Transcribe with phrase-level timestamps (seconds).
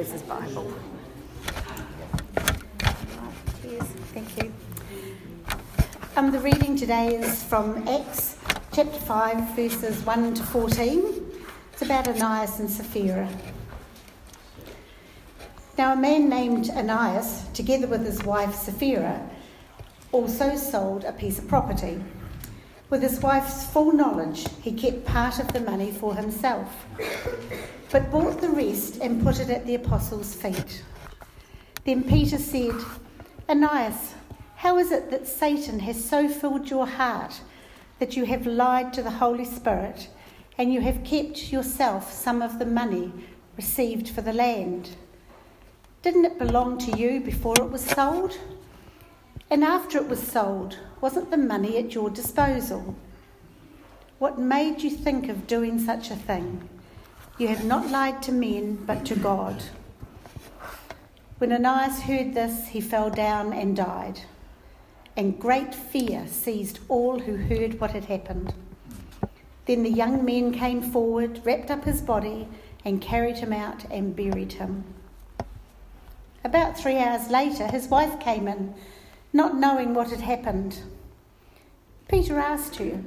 [0.00, 0.72] Bible.
[3.60, 3.82] Cheers,
[4.14, 4.50] thank you.
[6.16, 8.38] Um, the reading today is from Acts
[8.72, 11.02] chapter 5, verses 1 to 14.
[11.74, 13.28] It's about Ananias and Sapphira.
[15.76, 19.20] Now, a man named Ananias, together with his wife Sapphira,
[20.12, 22.02] also sold a piece of property.
[22.90, 26.86] With his wife's full knowledge, he kept part of the money for himself,
[27.92, 30.82] but bought the rest and put it at the apostles' feet.
[31.84, 32.74] Then Peter said,
[33.48, 34.14] Ananias,
[34.56, 37.40] how is it that Satan has so filled your heart
[38.00, 40.08] that you have lied to the Holy Spirit
[40.58, 43.12] and you have kept yourself some of the money
[43.56, 44.96] received for the land?
[46.02, 48.36] Didn't it belong to you before it was sold?
[49.50, 52.94] And after it was sold, wasn't the money at your disposal?
[54.20, 56.68] What made you think of doing such a thing?
[57.36, 59.64] You have not lied to men, but to God.
[61.38, 64.20] When Ananias heard this, he fell down and died.
[65.16, 68.54] And great fear seized all who heard what had happened.
[69.66, 72.46] Then the young men came forward, wrapped up his body,
[72.84, 74.84] and carried him out and buried him.
[76.44, 78.74] About three hours later, his wife came in
[79.32, 80.80] not knowing what had happened.
[82.08, 83.00] Peter asked her,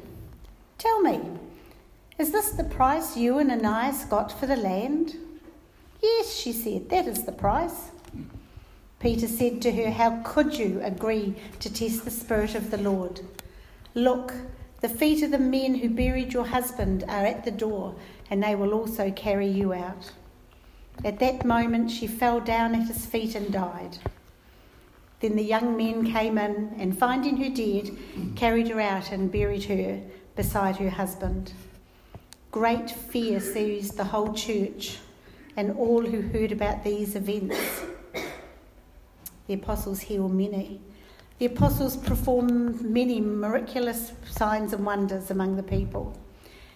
[0.77, 1.19] Tell me,
[2.17, 5.16] is this the price you and Ananias got for the land?
[6.01, 7.91] Yes, she said, that is the price.
[8.99, 13.21] Peter said to her, How could you agree to test the Spirit of the Lord?
[13.95, 14.33] Look,
[14.79, 17.95] the feet of the men who buried your husband are at the door,
[18.29, 20.11] and they will also carry you out.
[21.03, 23.97] At that moment, she fell down at his feet and died.
[25.23, 27.95] Then the young men came in and, finding her dead,
[28.35, 30.02] carried her out and buried her
[30.35, 31.53] beside her husband.
[32.52, 34.97] Great fear seized the whole church
[35.55, 37.57] and all who heard about these events.
[39.47, 40.81] The apostles healed many.
[41.39, 46.19] The apostles performed many miraculous signs and wonders among the people.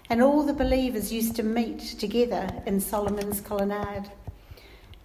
[0.09, 4.09] And all the believers used to meet together in Solomon's colonnade.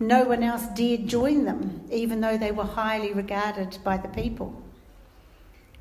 [0.03, 4.61] No one else dared join them, even though they were highly regarded by the people.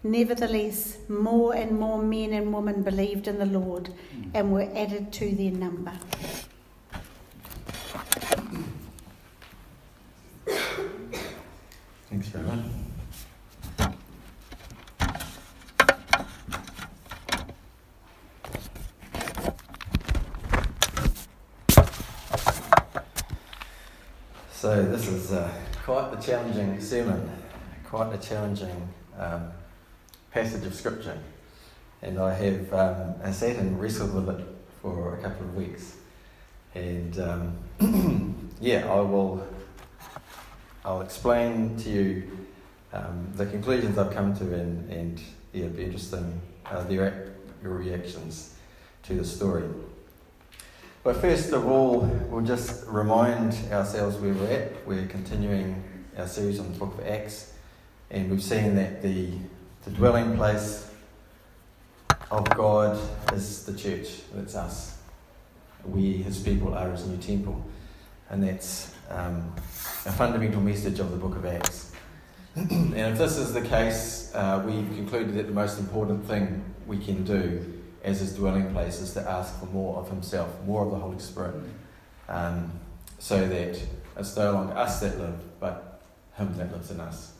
[0.03, 3.89] Nevertheless, more and more men and women believed in the Lord
[4.35, 5.93] and were added to their number.
[12.07, 12.81] Thanks very much.
[24.61, 25.51] So this is uh,
[25.83, 27.27] quite a challenging sermon,
[27.83, 29.49] quite a challenging um,
[30.29, 31.17] passage of scripture,
[32.03, 34.45] and I have um, I sat and wrestled with it
[34.79, 35.95] for a couple of weeks,
[36.75, 39.44] and um, yeah, I will
[40.85, 42.47] I'll explain to you
[42.94, 45.19] um, the conclusions I've come to, and and
[45.53, 47.31] yeah, it'd be interesting uh, your
[47.63, 48.53] your reactions
[49.05, 49.63] to the story.
[51.03, 54.85] But first of all, we'll just remind ourselves where we're at.
[54.88, 55.84] We're continuing
[56.16, 57.53] our series on the book of Acts,
[58.12, 59.31] and we've seen that the,
[59.84, 60.91] the dwelling place
[62.29, 63.00] of God
[63.34, 64.09] is the church.
[64.35, 65.00] That's us.
[65.85, 67.66] We, his people, are his new temple.
[68.29, 69.56] And that's um,
[70.06, 71.94] a fundamental message of the book of Acts.
[72.56, 77.00] and if this is the case, uh, we've concluded that the most important thing we
[77.00, 80.91] can do as his dwelling place is to ask for more of himself, more of
[80.91, 81.56] the Holy Spirit,
[82.28, 82.72] um,
[83.19, 83.79] so that
[84.17, 86.01] it's no longer us that live, but
[86.38, 87.34] him that lives in us.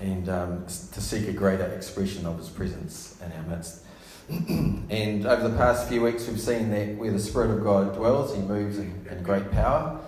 [0.00, 3.82] And um, to seek a greater expression of his presence in our midst.
[4.28, 8.34] and over the past few weeks, we've seen that where the Spirit of God dwells,
[8.34, 10.00] he moves in, great power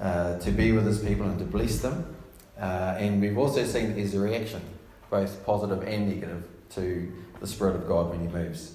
[0.00, 2.16] uh, to be with his people and to bless them.
[2.58, 4.60] Uh, and we've also seen a reaction,
[5.10, 6.44] both positive and negative,
[6.74, 8.74] to the Spirit of God when He moves.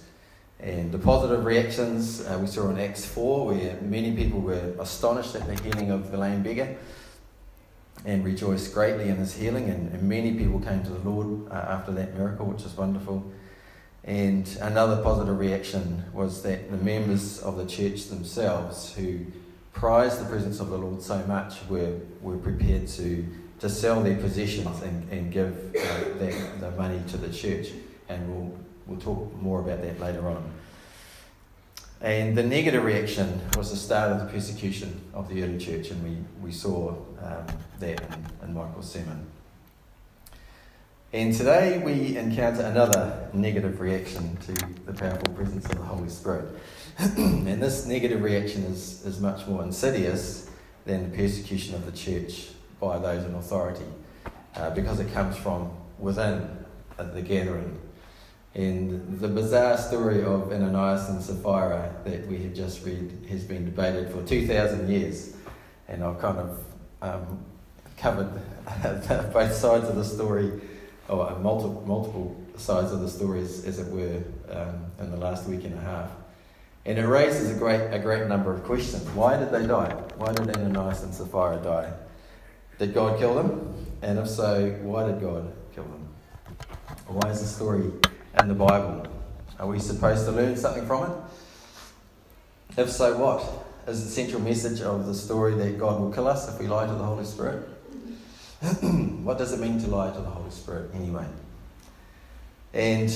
[0.60, 5.36] And the positive reactions uh, we saw in Acts 4, where many people were astonished
[5.36, 6.76] at the healing of the lame beggar
[8.06, 11.56] and rejoiced greatly in his healing, and, and many people came to the Lord uh,
[11.56, 13.32] after that miracle, which is wonderful.
[14.03, 19.20] And another positive reaction was that the members of the church themselves, who
[19.74, 23.26] prized the presence of the Lord so much, were, were prepared to,
[23.59, 27.70] to sell their possessions and, and give uh, the, the money to the church
[28.09, 28.57] and we'll,
[28.87, 30.52] we'll talk more about that later on.
[32.02, 36.03] And the negative reaction was the start of the persecution of the early church, and
[36.03, 37.47] we, we saw um,
[37.79, 39.25] that in, in Michael's sermon.
[41.13, 44.53] And today we encounter another negative reaction to
[44.85, 46.46] the powerful presence of the Holy Spirit.
[46.97, 50.49] and this negative reaction is, is much more insidious
[50.85, 52.49] than the persecution of the church
[52.81, 53.85] by those in authority
[54.55, 56.47] uh, because it comes from within
[56.97, 57.79] the gathering.
[58.55, 63.66] And the bizarre story of Ananias and Sapphira that we have just read has been
[63.66, 65.35] debated for 2,000 years.
[65.90, 66.63] And I've kind of
[67.02, 67.43] um,
[67.97, 68.31] covered
[69.34, 70.61] both sides of the story,
[71.09, 75.66] or multiple, multiple sides of the story, as it were, um, in the last week
[75.66, 76.11] and a half.
[76.85, 79.03] And it raises a great, a great number of questions.
[79.09, 79.91] Why did they die?
[80.16, 81.91] Why did Ananias and Sapphira die?
[82.79, 83.85] Did God kill them?
[84.02, 86.07] And if so, why did God kill them?
[87.07, 87.91] Why is the story
[88.40, 89.08] in the Bible?
[89.59, 92.79] Are we supposed to learn something from it?
[92.79, 93.43] If so, what?
[93.87, 96.87] Is the central message of the story that God will kill us if we lie
[96.87, 97.67] to the Holy Spirit?
[99.23, 101.26] what does it mean to lie to the Holy Spirit anyway?
[102.73, 103.14] And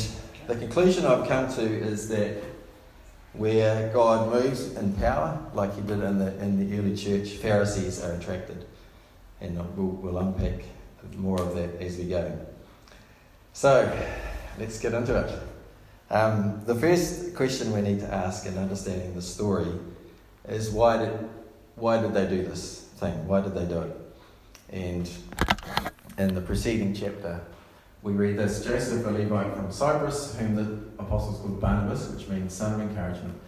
[0.47, 2.41] the conclusion I've come to is that
[3.33, 8.03] where God moves in power, like he did in the, in the early church, Pharisees
[8.03, 8.65] are attracted.
[9.41, 10.63] And we'll, we'll unpack
[11.15, 12.39] more of that as we go.
[13.53, 13.91] So,
[14.59, 15.39] let's get into it.
[16.11, 19.71] Um, the first question we need to ask in understanding the story
[20.47, 21.29] is why did,
[21.75, 23.27] why did they do this thing?
[23.27, 23.95] Why did they do it?
[24.71, 25.09] And
[26.17, 27.39] in the preceding chapter,
[28.01, 32.53] we read this Joseph, a Levite from Cyprus, whom the apostles called Barnabas, which means
[32.53, 33.39] son of encouragement,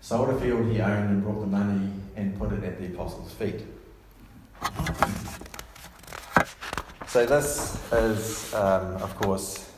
[0.00, 3.32] sold a field he owned and brought the money and put it at the apostles'
[3.32, 3.62] feet.
[7.06, 9.68] So, this is, um, of course,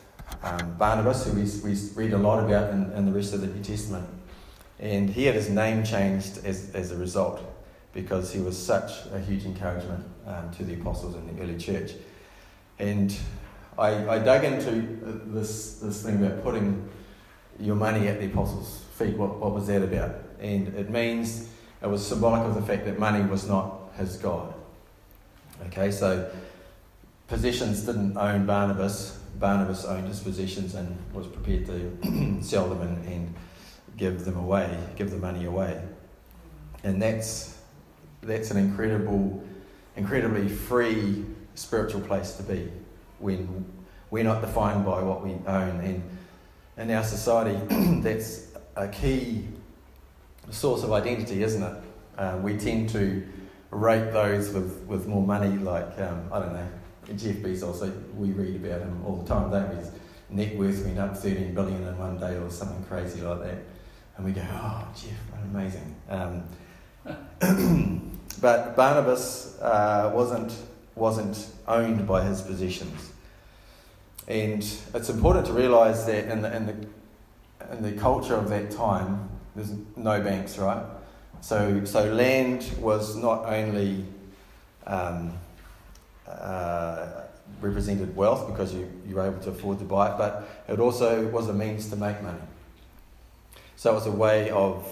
[0.43, 3.47] um, Barnabas, who we, we read a lot about in, in the rest of the
[3.47, 4.09] New Testament.
[4.79, 7.43] And he had his name changed as, as a result
[7.93, 11.93] because he was such a huge encouragement um, to the apostles in the early church.
[12.79, 13.15] And
[13.79, 14.71] I, I dug into
[15.27, 16.89] this, this thing about putting
[17.59, 19.17] your money at the apostles' feet.
[19.17, 20.15] What, what was that about?
[20.41, 21.49] And it means
[21.83, 24.55] it was symbolic of the fact that money was not his God.
[25.67, 26.31] Okay, so
[27.29, 29.20] possessions didn't own Barnabas.
[29.39, 33.35] Barnabas owned his possessions and was prepared to sell them and, and
[33.97, 35.83] give them away, give the money away.
[36.85, 37.59] And that's
[38.23, 39.43] that's an incredible,
[39.97, 41.25] incredibly free
[41.55, 42.71] spiritual place to be
[43.19, 43.65] when
[44.11, 45.81] we're not defined by what we own.
[45.81, 46.03] And
[46.77, 47.59] in our society,
[48.03, 49.47] that's a key
[50.51, 51.77] source of identity, isn't it?
[52.19, 53.27] Uh, we tend to
[53.71, 56.69] rate those with, with more money, like, um, I don't know,
[57.17, 59.77] Jeff Bezos, we read about him all the time, don't?
[59.77, 59.91] His
[60.29, 63.59] net worth went up 13 billion in one day or something crazy like that.
[64.17, 65.19] And we go, oh, Jeff,
[65.53, 65.95] amazing.
[66.09, 66.45] Um,
[68.41, 70.55] but Barnabas uh, wasn't,
[70.95, 73.13] wasn't owned by his possessions.
[74.29, 74.63] And
[74.95, 79.29] it's important to realise that in the, in, the, in the culture of that time,
[79.57, 80.85] there's no banks, right?
[81.41, 84.05] So, so land was not only
[84.87, 85.33] um,
[86.31, 87.23] uh,
[87.61, 91.27] represented wealth because you, you were able to afford to buy it, but it also
[91.29, 92.41] was a means to make money.
[93.77, 94.87] So it was a way of,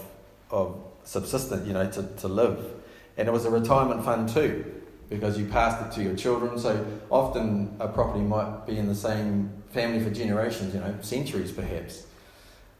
[0.50, 2.74] of subsistence, you know, to, to live.
[3.16, 6.58] And it was a retirement fund too, because you passed it to your children.
[6.58, 11.52] So often a property might be in the same family for generations, you know, centuries
[11.52, 12.06] perhaps.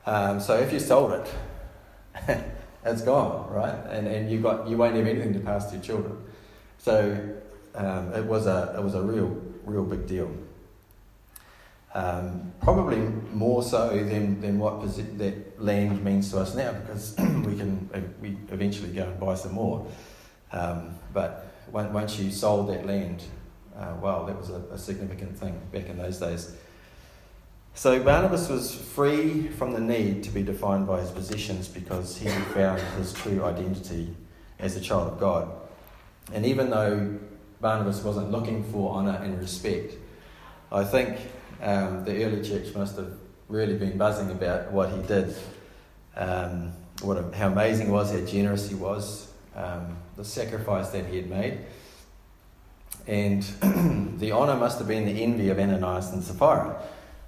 [0.06, 2.42] Um, so if you sold it,
[2.84, 3.78] it's gone, right?
[3.90, 6.16] And, and you, got, you won't have anything to pass to your children.
[6.78, 7.36] So
[7.78, 10.30] um, it, was a, it was a real, real big deal.
[11.94, 12.98] Um, probably
[13.32, 14.82] more so than, than what
[15.18, 19.34] that land means to us now because we can uh, we eventually go and buy
[19.34, 19.86] some more.
[20.52, 23.22] Um, but once you sold that land,
[23.76, 26.54] uh, wow, that was a, a, significant thing back in those days.
[27.74, 32.28] So Barnabas was free from the need to be defined by his possessions because he
[32.28, 34.14] found his true identity
[34.58, 35.48] as a child of God.
[36.32, 37.18] And even though
[37.60, 39.94] Barnabas wasn't looking for honour and respect,
[40.70, 41.18] I think
[41.62, 43.12] um, the early church must have
[43.48, 45.34] really been buzzing about what he did,
[46.16, 51.16] um, what how amazing he was, how generous he was, um, the sacrifice that he
[51.16, 51.58] had made.
[53.06, 53.42] And
[54.20, 56.82] the honour must have been the envy of Ananias and Sapphira,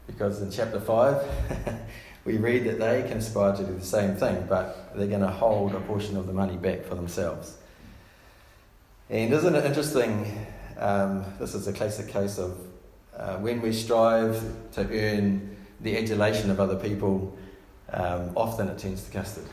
[0.07, 1.81] because in chapter 5,
[2.27, 5.75] we read that they conspired to do the same thing, but they're going to hold
[5.75, 7.57] a portion of the money back for themselves.
[9.11, 10.47] And isn't it interesting?
[10.79, 12.57] Um, this is a classic case of
[13.17, 14.41] uh, when we strive
[14.75, 17.37] to earn the adulation of other people,
[17.93, 19.47] um, often it turns to custard.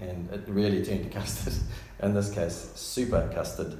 [0.00, 1.52] And it really turned to custard.
[2.02, 3.78] In this case, super custard,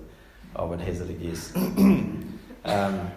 [0.55, 1.57] I would hazard a guess.
[1.57, 3.11] um,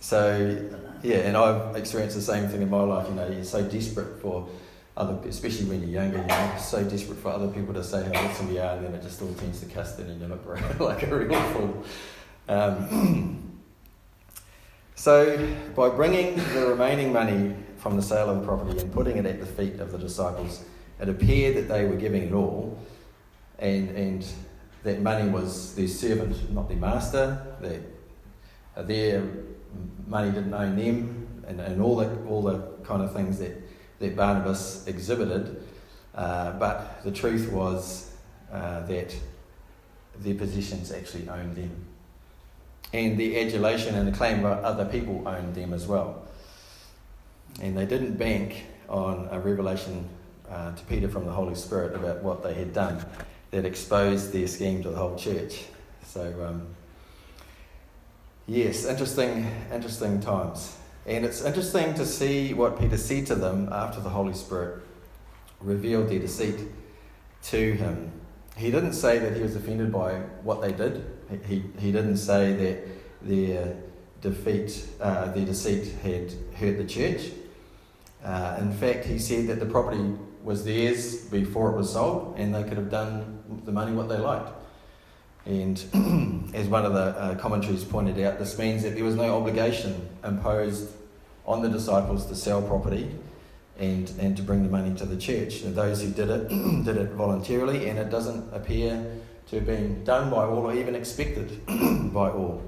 [0.00, 0.68] so
[1.02, 3.08] yeah, and I've experienced the same thing in my life.
[3.08, 4.46] You know, you're so desperate for
[4.96, 8.26] other, especially when you're younger, you know, so desperate for other people to say how
[8.26, 10.46] awesome you are, and then it just all tends to cast in and you look
[10.80, 11.84] like a real fool.
[12.48, 13.60] Um,
[14.94, 19.26] so, by bringing the remaining money from the sale of the property and putting it
[19.26, 20.64] at the feet of the disciples,
[21.00, 22.78] it appeared that they were giving it all,
[23.58, 24.24] and, and
[24.84, 29.24] that money was their servant, not their master, that their
[30.06, 33.63] money didn't own them, and, and all, the, all the kind of things that
[33.98, 35.62] that Barnabas exhibited,
[36.14, 38.10] uh, but the truth was
[38.52, 39.14] uh, that
[40.18, 41.70] their positions actually owned them.
[42.92, 46.22] And the adulation and acclaim of other people owned them as well.
[47.60, 50.08] And they didn't bank on a revelation
[50.50, 53.04] uh, to Peter from the Holy Spirit about what they had done
[53.50, 55.64] that exposed their scheme to the whole church.
[56.06, 56.66] So, um,
[58.46, 60.76] yes, interesting, interesting times.
[61.06, 64.82] And it's interesting to see what Peter said to them after the Holy Spirit
[65.60, 66.60] revealed their deceit
[67.44, 68.10] to him.
[68.56, 71.04] He didn't say that he was offended by what they did.
[71.46, 72.86] He, he didn't say that
[73.22, 73.76] their
[74.20, 77.32] defeat, uh, their deceit had hurt the church.
[78.24, 82.54] Uh, in fact, he said that the property was theirs before it was sold, and
[82.54, 84.50] they could have done the money what they liked.
[85.46, 89.36] And as one of the uh, commentaries pointed out, this means that there was no
[89.36, 90.90] obligation imposed
[91.46, 93.14] on the disciples to sell property
[93.78, 95.62] and, and to bring the money to the church.
[95.62, 96.48] And those who did it
[96.84, 99.04] did it voluntarily, and it doesn't appear
[99.48, 101.60] to have been done by all or even expected
[102.12, 102.62] by all.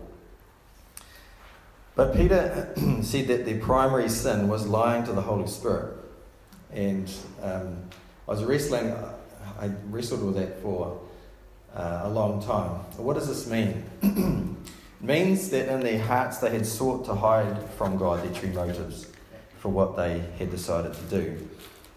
[1.94, 5.94] But Peter said that their primary sin was lying to the Holy Spirit.
[6.72, 7.10] And
[7.42, 7.78] um,
[8.28, 8.94] I was wrestling,
[9.58, 11.00] I wrestled with that for
[11.76, 12.70] uh, a long time.
[12.96, 13.84] What does this mean?
[15.00, 18.52] it means that in their hearts they had sought to hide from God their true
[18.52, 19.06] motives
[19.58, 21.48] for what they had decided to do.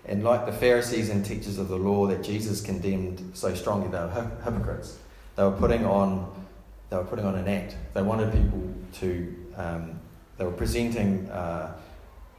[0.05, 3.99] And like the Pharisees and teachers of the law that Jesus condemned so strongly, they
[3.99, 4.97] were hypocrites.
[5.35, 6.47] They were putting on,
[6.89, 7.75] they were putting on an act.
[7.93, 9.99] They wanted people to, um,
[10.37, 11.77] they were presenting uh,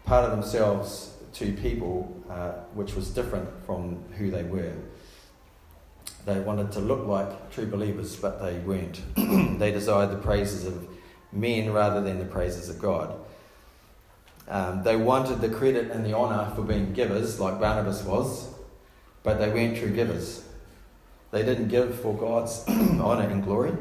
[0.04, 4.72] part of themselves to people uh, which was different from who they were.
[6.26, 9.00] They wanted to look like true believers, but they weren't.
[9.58, 10.86] they desired the praises of
[11.32, 13.16] men rather than the praises of God.
[14.48, 18.48] Um, they wanted the credit and the honour for being givers, like Barnabas was,
[19.22, 20.44] but they weren't true givers.
[21.30, 23.72] They didn't give for God's honour and glory,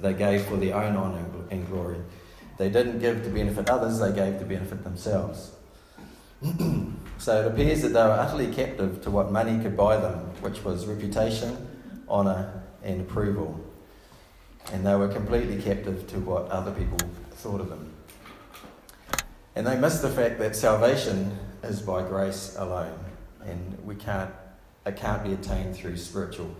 [0.00, 1.98] they gave for their own honour and glory.
[2.58, 5.52] They didn't give to benefit others, they gave to benefit themselves.
[7.18, 10.62] so it appears that they were utterly captive to what money could buy them, which
[10.62, 11.56] was reputation,
[12.08, 13.60] honour, and approval.
[14.72, 16.98] And they were completely captive to what other people
[17.32, 17.92] thought of them.
[19.56, 22.96] And they missed the fact that salvation is by grace alone,
[23.44, 24.30] and we can't,
[24.84, 26.54] it can't be attained through spiritual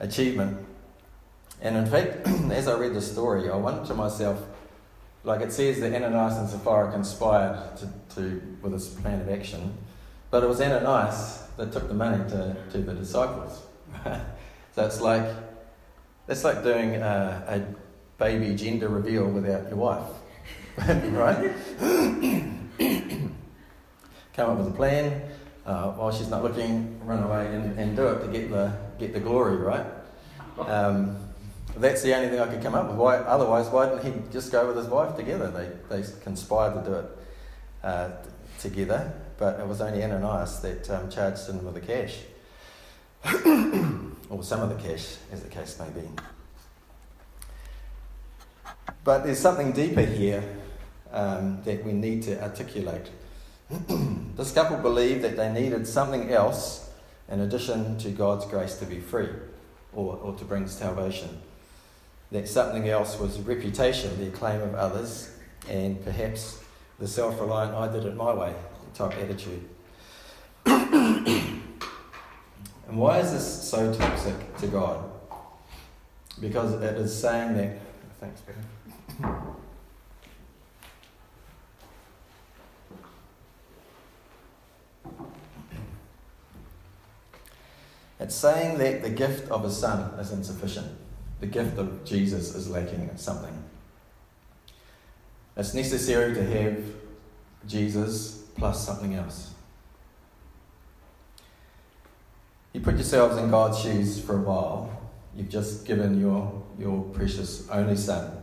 [0.00, 0.58] achievement.
[1.60, 4.44] And in fact, as I read the story, I wondered to myself,
[5.22, 9.74] like it says that Ananias and Sapphira conspired to, to, with this plan of action,
[10.32, 13.62] but it was Ananias that took the money to, to the disciples.
[14.04, 15.28] so it's like
[16.28, 17.62] it's like doing a, a
[18.18, 20.08] baby gender reveal without your wife,
[20.78, 21.52] right?
[24.34, 25.22] Come up with a plan
[25.66, 29.12] uh, while she's not looking, run away and, and do it to get the get
[29.12, 29.84] the glory, right?
[30.58, 31.16] Um,
[31.76, 32.96] that's the only thing I could come up with.
[32.96, 35.50] Why, otherwise, why didn't he just go with his wife together?
[35.50, 37.18] They, they conspired to do it
[37.84, 38.10] uh,
[38.58, 42.18] together, but it was only Ananias that um, charged him with the cash,
[44.28, 46.08] or some of the cash, as the case may be.
[49.04, 50.42] But there's something deeper here
[51.12, 53.10] um, that we need to articulate.
[54.36, 56.90] this couple believed that they needed something else
[57.28, 59.28] in addition to God's grace to be free
[59.92, 61.40] or, or to bring salvation
[62.30, 65.34] that something else was reputation, the acclaim of others,
[65.68, 66.62] and perhaps
[66.98, 68.54] the self reliant, I did it my way
[68.98, 69.68] type attitude.
[70.66, 71.62] and
[72.88, 75.04] why is this so toxic to God?
[76.40, 77.78] Because it is saying that.
[78.20, 79.28] Thanks, Peter.
[88.20, 90.98] It's saying that the gift of a son is insufficient
[91.40, 93.64] the gift of Jesus is lacking something.
[95.56, 96.84] It's necessary to have
[97.66, 99.54] Jesus plus something else.
[102.72, 105.00] You put yourselves in God's shoes for a while.
[105.34, 108.42] You've just given your, your precious only Son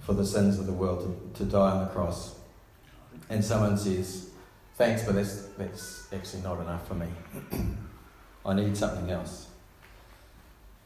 [0.00, 2.34] for the sins of the world to, to die on the cross.
[3.30, 4.30] and someone says,
[4.76, 7.06] Thanks, but that's, that's actually not enough for me.
[8.46, 9.46] I need something else.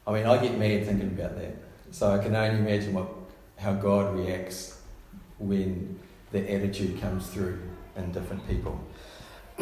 [0.05, 1.55] I mean, I get mad thinking about that.
[1.89, 3.07] So I can only imagine what,
[3.57, 4.79] how God reacts
[5.39, 5.99] when
[6.31, 7.59] the attitude comes through
[7.99, 8.79] in different people.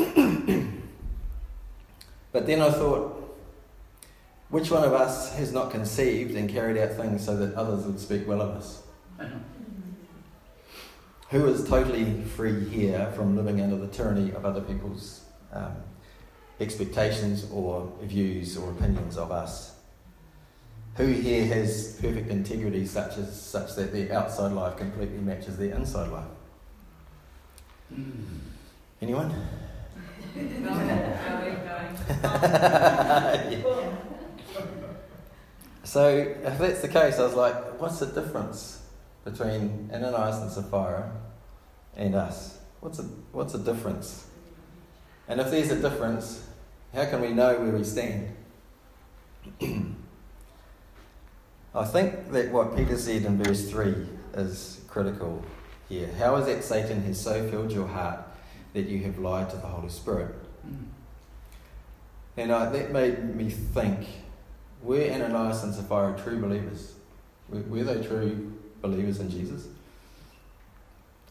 [2.31, 3.13] but then I thought,
[4.49, 7.99] which one of us has not conceived and carried out things so that others would
[7.99, 8.83] speak well of us?
[11.29, 15.75] Who is totally free here from living under the tyranny of other people's um,
[16.61, 19.75] expectations or views or opinions of us?
[20.95, 25.75] Who here has perfect integrity such as such that their outside life completely matches their
[25.75, 26.36] inside life?
[27.89, 28.11] Hmm.
[29.01, 29.33] Anyone?
[35.87, 38.81] So if that's the case, I was like, what's the difference
[39.23, 41.13] between Ananias and Sapphira
[41.95, 42.57] and us?
[42.81, 44.25] What's the, what's the difference?
[45.29, 46.45] And if there's a difference,
[46.93, 48.35] how can we know where we stand?
[51.73, 53.95] I think that what Peter said in verse 3
[54.33, 55.41] is critical
[55.89, 56.09] here.
[56.17, 58.19] How is it Satan has so filled your heart
[58.73, 60.35] that you have lied to the Holy Spirit?
[62.35, 64.07] And uh, that made me think
[64.83, 66.93] were Ananias and Sapphira true believers?
[67.49, 69.67] Were, were they true believers in Jesus?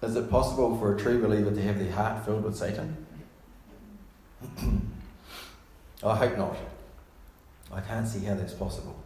[0.02, 3.06] Is it possible for a true believer to have their heart filled with Satan?
[6.04, 6.56] I hope not.
[7.72, 8.96] I can't see how that's possible.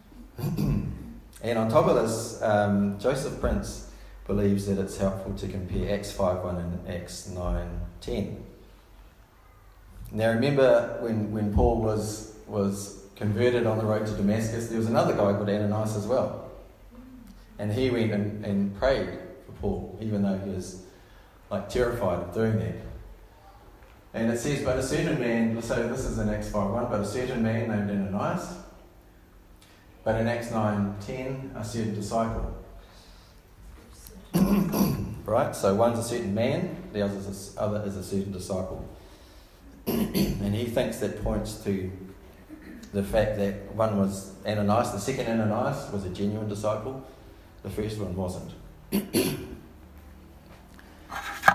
[0.38, 3.87] and on top of this, um, Joseph Prince
[4.28, 8.36] believes that it's helpful to compare Acts 5.1 and Acts 9.10.
[10.12, 14.86] Now remember when, when Paul was, was converted on the road to Damascus, there was
[14.86, 16.50] another guy called Ananias as well.
[17.58, 20.82] And he went and, and prayed for Paul, even though he was
[21.50, 22.76] like terrified of doing that.
[24.12, 27.06] And it says, but a certain man, so this is in Acts 5.1, but a
[27.06, 28.56] certain man named Ananias,
[30.04, 32.57] but in Acts 9.10, a certain disciple.
[35.24, 35.54] Right?
[35.54, 38.88] So one's a certain man, the other is a, other is a certain disciple.
[39.86, 41.90] and he thinks that points to
[42.92, 47.06] the fact that one was Ananias, the second Ananias was a genuine disciple,
[47.62, 48.52] the first one wasn't.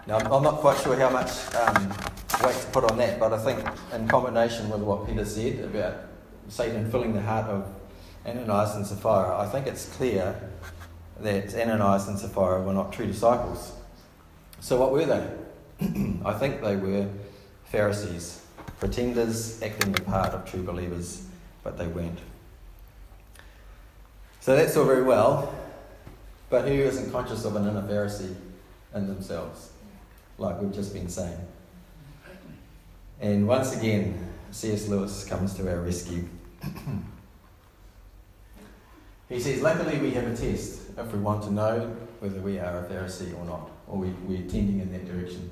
[0.08, 1.90] now, I'm not quite sure how much um,
[2.44, 5.96] weight to put on that, but I think in combination with what Peter said about
[6.50, 7.74] Satan filling the heart of
[8.26, 10.50] Ananias and Sapphira, I think it's clear
[11.20, 13.74] that Ananias and Sapphira were not true disciples.
[14.60, 15.28] So, what were they?
[16.26, 17.08] I think they were
[17.66, 18.44] Pharisees
[18.84, 21.26] pretenders acting the part of true believers,
[21.64, 22.20] but they weren't.
[24.42, 25.56] So that's all very well,
[26.50, 28.36] but who isn't conscious of an inner Pharisee
[28.94, 29.72] in themselves,
[30.38, 31.40] like we've just been saying?
[33.22, 34.90] And once again, C.S.
[34.90, 36.28] Lewis comes to our rescue.
[39.30, 42.80] he says, Luckily, we have a test if we want to know whether we are
[42.80, 45.50] a Pharisee or not, or we, we're tending in that direction.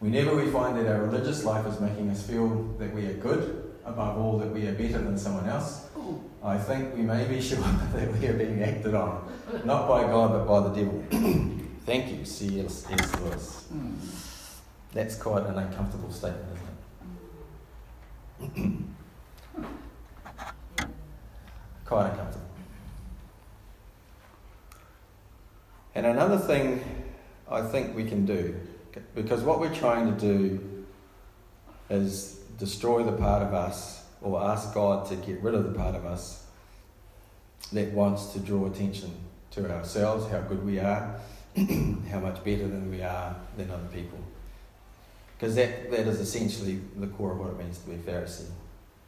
[0.00, 3.72] Whenever we find that our religious life is making us feel that we are good,
[3.84, 5.88] above all, that we are better than someone else,
[6.42, 9.30] I think we may be sure that we are being acted on,
[9.64, 11.04] not by God but by the devil.
[11.86, 12.86] Thank you, C.S.
[13.20, 13.66] Lewis.
[13.68, 13.94] Hmm.
[14.92, 16.58] That's quite an uncomfortable statement,
[18.40, 18.84] isn't it?
[19.56, 20.84] Hmm.
[21.84, 22.31] quite uncomfortable.
[25.94, 26.82] And another thing
[27.50, 28.58] I think we can do
[29.14, 30.84] because what we're trying to do
[31.90, 35.94] is destroy the part of us or ask God to get rid of the part
[35.94, 36.46] of us
[37.72, 39.12] that wants to draw attention
[39.52, 41.20] to ourselves, how good we are,
[42.10, 44.18] how much better than we are than other people.
[45.36, 48.48] Because that, that is essentially the core of what it means to be a Pharisee.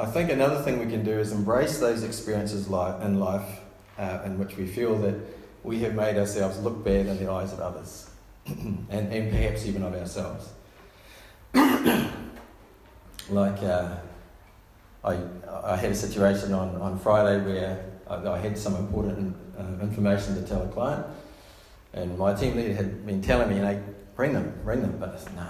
[0.00, 3.60] I think another thing we can do is embrace those experiences in life
[3.98, 5.14] uh, in which we feel that
[5.62, 8.08] we have made ourselves look bad in the eyes of others,
[8.46, 10.48] and, and perhaps even of ourselves.
[13.28, 13.96] like, uh,
[15.04, 15.18] I,
[15.62, 20.34] I had a situation on, on Friday where I, I had some important uh, information
[20.36, 21.04] to tell a client,
[21.92, 23.82] and my team leader had been telling me, you know,
[24.16, 25.46] bring them, bring them, but no,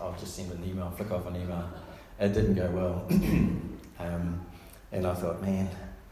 [0.00, 1.68] I'll just send an email, flick off an email.
[2.18, 3.06] It didn't go well.
[3.98, 4.46] um,
[4.92, 5.68] and I thought, man,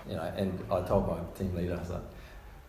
[0.09, 2.03] you know, and I told my team leader, I was like,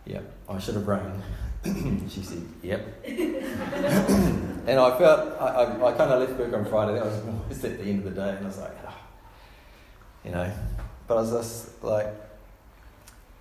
[0.06, 1.22] Yep, I should have rang.
[2.08, 3.04] she said, Yep.
[3.06, 6.94] and I felt, I, I, I kind of left work on Friday.
[6.94, 8.94] That was almost at the end of the day, and I was like, oh,
[10.24, 10.50] you know.
[11.06, 12.06] But I was just like,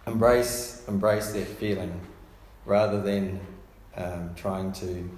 [0.07, 1.99] embrace, embrace that feeling
[2.65, 3.39] rather than
[3.95, 5.09] um, trying to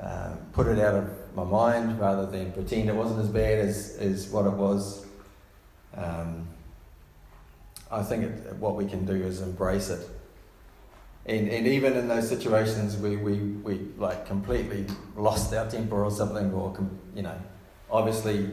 [0.00, 3.96] um, put it out of my mind, rather than pretend it wasn't as bad as,
[4.00, 5.06] as what it was.
[5.96, 6.48] Um,
[7.90, 10.08] I think it, what we can do is embrace it.
[11.26, 16.10] And, and even in those situations where we, we like completely lost our temper or
[16.10, 16.76] something, or,
[17.14, 17.38] you know,
[17.90, 18.50] obviously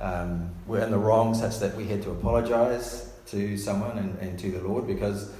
[0.00, 4.38] um, we're in the wrong such that we had to apologize to someone and, and
[4.38, 5.32] to the Lord because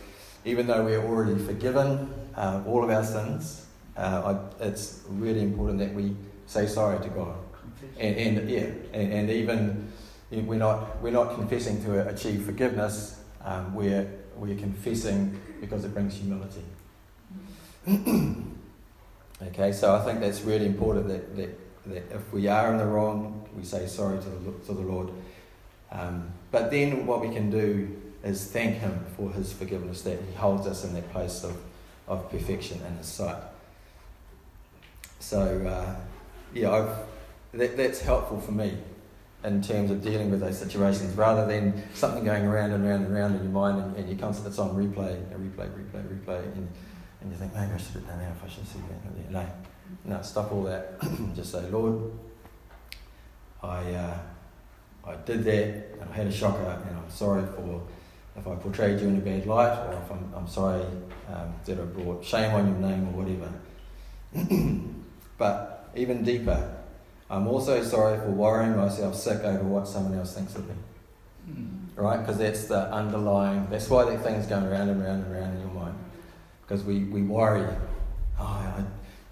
[0.44, 3.66] even though we're already forgiven uh, all of our sins,
[3.96, 6.14] uh, I, it's really important that we
[6.48, 7.36] say sorry to God.
[8.00, 9.92] And, and yeah, and, and even
[10.30, 16.14] we're not, we're not confessing to achieve forgiveness, um, we're, we're confessing because it brings
[16.14, 16.64] humility.
[19.42, 22.86] okay, so I think that's really important that, that, that if we are in the
[22.86, 25.10] wrong, we say sorry to the, to the Lord.
[25.92, 30.34] Um, but then what we can do is thank Him for His forgiveness, that He
[30.34, 31.56] holds us in that place of,
[32.06, 33.42] of perfection in His sight.
[35.20, 35.96] So, uh,
[36.54, 36.96] yeah, I've,
[37.52, 38.76] that, that's helpful for me
[39.44, 43.16] in terms of dealing with those situations rather than something going around and around and
[43.16, 46.68] around in your mind and, and you come it's on replay, replay, replay, replay, and,
[47.20, 49.30] and you think, maybe I should have done that if I should see that.
[49.30, 49.46] No,
[50.04, 51.00] no, stop all that.
[51.36, 52.12] Just say, Lord,
[53.62, 54.18] I, uh,
[55.06, 57.82] I did that and I had a shocker and I'm sorry for
[58.36, 60.84] if I portrayed you in a bad light or if I'm, I'm sorry
[61.28, 63.52] um, that I brought shame on your name or whatever.
[65.38, 66.76] but even deeper,
[67.30, 70.74] I'm also sorry for worrying myself sick over what someone else thinks of me.
[71.50, 71.78] Mm.
[71.96, 72.18] Right?
[72.18, 75.60] Because that's the underlying, that's why that thing's going around and around and around in
[75.60, 75.94] your mind.
[76.62, 77.66] Because we, we worry,
[78.38, 78.84] oh, I,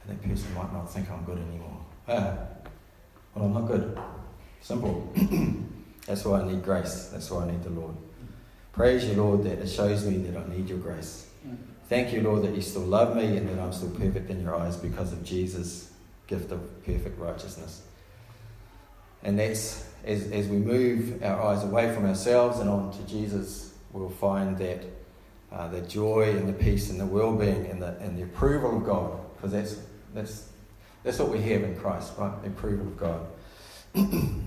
[0.09, 1.79] that person might not think I'm good anymore.
[2.09, 2.37] Ah,
[3.35, 3.99] well, I'm not good.
[4.61, 5.13] Simple.
[6.07, 7.11] that's why I need grace.
[7.13, 7.95] That's why I need the Lord.
[8.73, 11.29] Praise you, Lord, that it shows me that I need your grace.
[11.47, 11.57] Mm.
[11.89, 14.55] Thank you, Lord, that you still love me and that I'm still perfect in your
[14.55, 15.93] eyes because of Jesus'
[16.27, 17.83] gift of perfect righteousness.
[19.23, 23.75] And that's as, as we move our eyes away from ourselves and on to Jesus,
[23.93, 24.85] we'll find that
[25.53, 28.77] uh, the joy and the peace and the well being and the, and the approval
[28.77, 29.79] of God, because that's,
[30.15, 30.49] that's,
[31.03, 32.41] that's what we have in Christ, right?
[32.43, 33.27] The approval of God.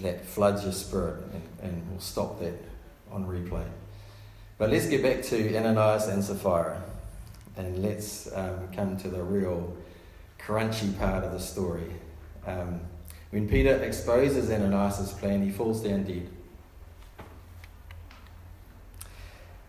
[0.00, 2.54] that floods your spirit, and, and we'll stop that
[3.10, 3.64] on replay.
[4.58, 6.82] But let's get back to Ananias and Sapphira,
[7.56, 9.76] and let's um, come to the real
[10.48, 11.92] crunchy part of the story.
[12.46, 12.80] Um,
[13.30, 16.26] when Peter exposes Ananias' plan, he falls down dead.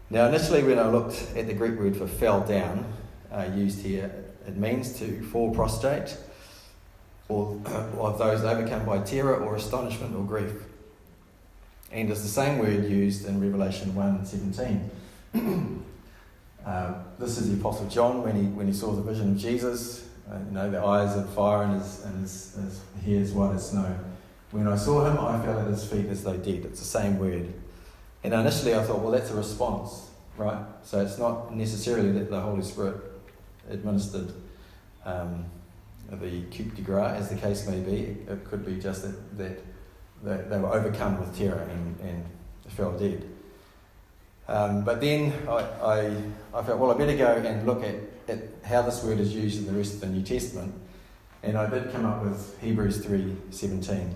[0.10, 2.86] Now, initially, when I looked at the Greek word for fell down,
[3.32, 6.18] uh, used here, it means to fall prostrate,
[7.28, 10.64] or of those overcome by terror or astonishment or grief.
[11.92, 14.90] And it's the same word used in Revelation 1 17.
[16.66, 20.09] uh, this is the Apostle John when he, when he saw the vision of Jesus
[20.32, 23.70] uh, you know, the eyes of fire and his, and his, his hair's white as
[23.70, 23.98] snow.
[24.52, 26.66] When I saw him, I fell at his feet as though dead.
[26.66, 27.54] It's the same word.
[28.24, 30.60] And initially I thought, well, that's a response, right?
[30.84, 32.98] So it's not necessarily that the Holy Spirit
[33.70, 34.34] administered
[35.06, 35.46] um,
[36.12, 38.18] the coup de grace, as the case may be.
[38.28, 39.60] It could be just that, that,
[40.24, 42.26] that they were overcome with terror and, and
[42.68, 43.24] fell dead.
[44.48, 47.96] Um, but then I, I, I felt, well, I better go and look at
[48.30, 50.74] at how this word is used in the rest of the New Testament,
[51.44, 54.14] and I did come up with Hebrews 3:17.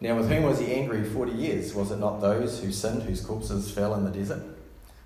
[0.00, 1.74] Now, with whom was he angry 40 years?
[1.74, 4.42] Was it not those who sinned, whose corpses fell in the desert,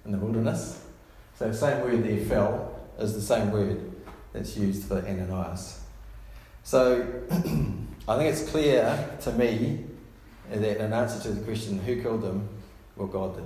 [0.04, 0.82] in the wilderness?
[1.38, 3.92] So the same word there, fell, is the same word
[4.32, 5.80] that's used for Ananias.
[6.64, 7.06] So
[8.08, 9.84] I think it's clear to me
[10.50, 12.48] that in answer to the question, who killed them?
[12.96, 13.44] Well, God did.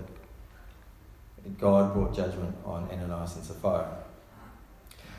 [1.59, 4.05] God brought judgment on Ananias and Sapphira.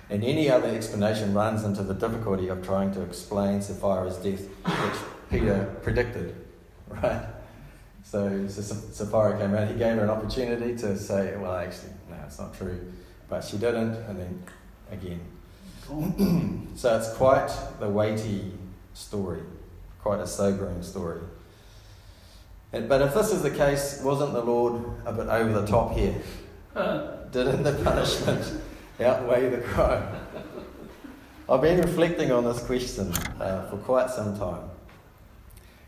[0.09, 4.99] And any other explanation runs into the difficulty of trying to explain Sapphira's death, which
[5.29, 6.35] Peter predicted,
[6.87, 7.25] right?
[8.03, 12.17] So, so Sapphira came out, he gave her an opportunity to say, well, actually, no,
[12.25, 12.93] it's not true.
[13.27, 14.43] But she didn't, and then
[14.91, 15.21] again.
[16.75, 18.51] so it's quite the weighty
[18.93, 19.41] story,
[20.01, 21.21] quite a sobering story.
[22.71, 26.15] But if this is the case, wasn't the Lord a bit over the top here?
[27.31, 28.61] Didn't the punishment
[28.99, 30.07] outweigh the crime?
[31.47, 34.69] I've been reflecting on this question uh, for quite some time.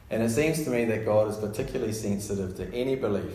[0.09, 3.33] And it seems to me that God is particularly sensitive to any belief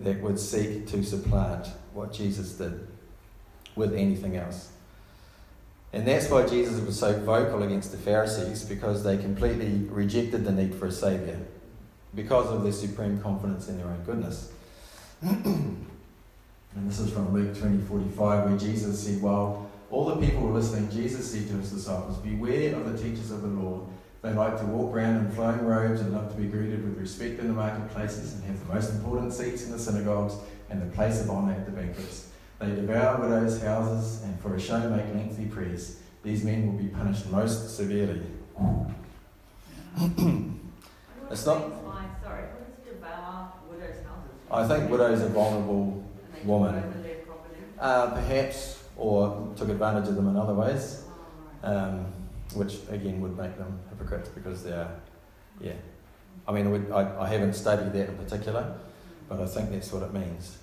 [0.00, 2.86] that would seek to supplant what Jesus did
[3.76, 4.72] with anything else.
[5.92, 10.52] And that's why Jesus was so vocal against the Pharisees, because they completely rejected the
[10.52, 11.38] need for a Saviour,
[12.16, 14.50] because of their supreme confidence in their own goodness.
[16.76, 20.52] And this is from Luke 20 45, where Jesus said, While all the people were
[20.52, 23.86] listening, Jesus said to his disciples, Beware of the teachers of the law.
[24.20, 27.40] They like to walk around in flowing robes and love to be greeted with respect
[27.40, 30.34] in the marketplaces and have the most important seats in the synagogues
[30.68, 32.28] and the place of honour at the banquets.
[32.58, 36.00] They devour widows' houses and for a show make lengthy prayers.
[36.22, 38.22] These men will be punished most severely.
[41.30, 41.85] it's not.
[44.50, 46.04] I think widows are vulnerable
[46.44, 46.82] women.
[47.78, 51.02] Uh, perhaps, or took advantage of them in other ways,
[51.62, 52.06] um,
[52.54, 54.88] which again would make them hypocrites because they're,
[55.60, 55.72] yeah.
[56.48, 58.76] I mean, I, I haven't studied that in particular,
[59.28, 60.58] but I think that's what it means.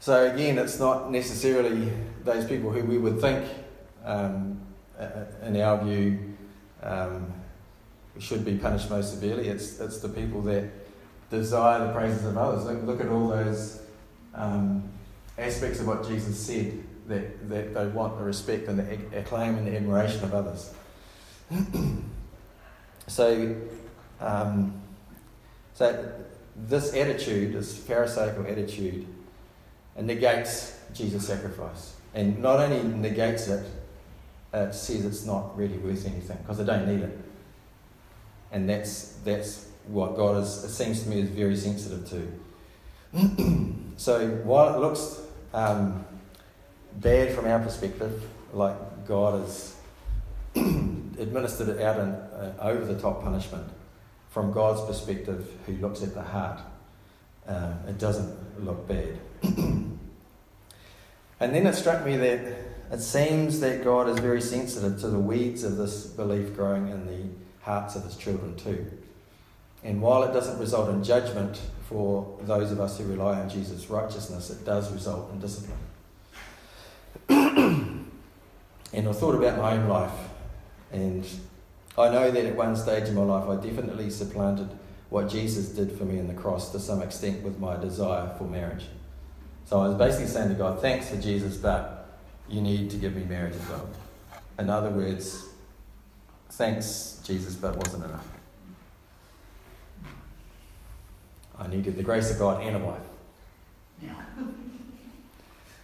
[0.00, 1.92] So again, it's not necessarily
[2.24, 3.46] those people who we would think,
[4.04, 4.60] um,
[5.42, 6.34] in our view,
[6.82, 7.32] um,
[8.18, 9.48] should be punished most severely.
[9.48, 10.70] It's, it's the people that
[11.30, 12.64] desire the praises of others.
[12.64, 13.80] Look, look at all those
[14.34, 14.82] um,
[15.38, 19.66] aspects of what Jesus said that, that they want the respect and the acclaim and
[19.66, 20.72] the admiration of others.
[23.06, 23.56] so,
[24.20, 24.80] um,
[25.74, 26.12] so
[26.56, 29.06] this attitude, this Pharisaical attitude,
[30.00, 31.94] negates Jesus' sacrifice.
[32.14, 33.66] And not only negates it,
[34.52, 37.18] it says it's not really worth anything because they don't need it.
[38.52, 43.74] And that's, that's what God is, it seems to me, is very sensitive to.
[43.96, 45.20] so while it looks
[45.52, 46.04] um,
[46.94, 49.76] bad from our perspective, like God has
[50.56, 53.68] administered it out in uh, over the top punishment,
[54.30, 56.60] from God's perspective, who looks at the heart,
[57.46, 59.18] uh, it doesn't look bad.
[59.42, 59.98] and
[61.38, 62.40] then it struck me that
[62.90, 67.06] it seems that God is very sensitive to the weeds of this belief growing in
[67.06, 67.28] the
[67.64, 68.90] hearts of his children too.
[69.84, 73.90] And while it doesn't result in judgment for those of us who rely on Jesus'
[73.90, 75.78] righteousness, it does result in discipline.
[77.28, 80.18] and I thought about my own life,
[80.90, 81.26] and
[81.98, 84.70] I know that at one stage in my life I definitely supplanted
[85.10, 88.44] what Jesus did for me in the cross to some extent with my desire for
[88.44, 88.86] marriage.
[89.66, 92.18] So I was basically saying to God, thanks for Jesus, but
[92.48, 93.88] you need to give me marriage as well.
[94.58, 95.44] In other words,
[96.50, 98.33] thanks, Jesus, but it wasn't enough.
[101.64, 103.00] I needed the grace of God and a wife.
[104.02, 104.14] Yeah.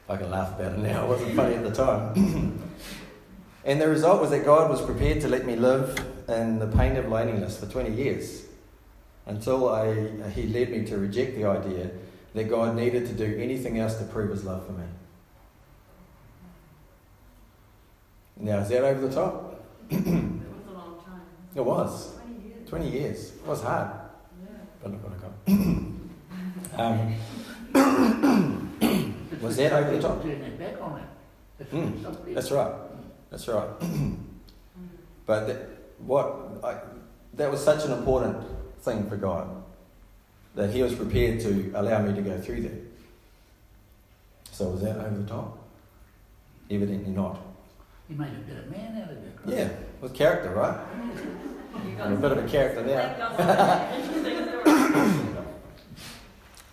[0.09, 1.05] I can laugh about it now.
[1.05, 2.61] It wasn't funny at the time.
[3.65, 5.97] and the result was that God was prepared to let me live
[6.29, 8.45] in the pain of loneliness for 20 years
[9.27, 9.95] until I,
[10.31, 11.91] he led me to reject the idea
[12.35, 14.85] that God needed to do anything else to prove his love for me.
[18.37, 19.63] Now, is that over the top?
[19.91, 21.23] it was a long time.
[21.55, 22.15] It was.
[22.17, 22.69] 20 years.
[22.69, 23.33] 20 years.
[23.37, 24.10] It was hard.
[24.83, 24.89] Yeah.
[24.89, 25.33] But look what I got.
[26.79, 27.15] um,
[29.43, 30.23] was that over the top?
[31.73, 32.73] Mm, that's right.
[33.31, 33.69] That's right.
[35.27, 36.77] but that, what I,
[37.35, 38.45] that was such an important
[38.81, 39.63] thing for God
[40.55, 42.81] that He was prepared to allow me to go through that.
[44.53, 45.59] So was that over the top?
[46.71, 47.41] Evidently not.
[48.09, 49.39] He made a bit of man out of it.
[49.45, 49.57] Right?
[49.57, 49.69] Yeah,
[50.01, 50.77] with character, right?
[52.13, 54.37] a bit of a character there.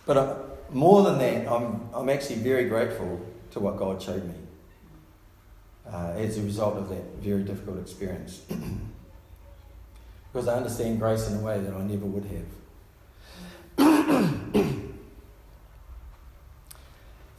[0.06, 0.36] but uh,
[0.70, 3.20] more than that, I'm, I'm actually very grateful
[3.52, 4.34] to what God showed me
[5.90, 8.42] uh, as a result of that very difficult experience.
[10.32, 12.26] because I understand grace in a way that I never would
[13.78, 14.64] have.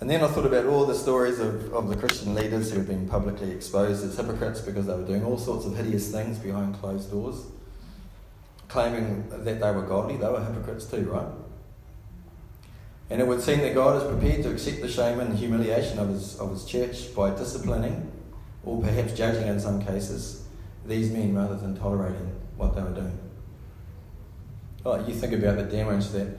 [0.02, 2.88] And then I thought about all the stories of, of the Christian leaders who have
[2.88, 6.80] been publicly exposed as hypocrites because they were doing all sorts of hideous things behind
[6.80, 7.44] closed doors,
[8.70, 10.16] claiming that they were godly.
[10.16, 11.28] They were hypocrites too, right?
[13.10, 16.10] And it would seem that God is prepared to accept the shame and humiliation of
[16.10, 18.12] his, of his church by disciplining,
[18.64, 20.44] or perhaps judging in some cases,
[20.86, 23.20] these men rather than tolerating what they were doing.
[24.86, 26.38] Oh, you think about the damage that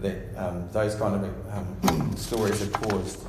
[0.00, 3.28] that um, those kind of um, stories have caused